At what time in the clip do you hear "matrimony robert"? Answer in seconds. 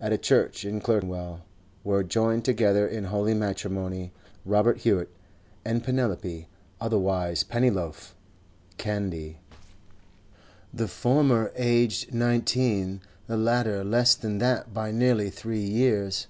3.34-4.78